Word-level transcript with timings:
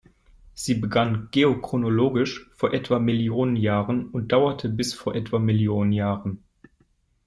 Sie 0.55 0.73
begann 0.73 1.27
geochronologisch 1.31 2.49
vor 2.55 2.73
etwa 2.73 2.97
Millionen 2.97 3.55
Jahren 3.55 4.09
und 4.09 4.31
dauerte 4.31 4.67
bis 4.67 4.95
vor 4.95 5.13
etwa 5.13 5.37
Millionen 5.37 5.91
Jahren. 5.93 6.43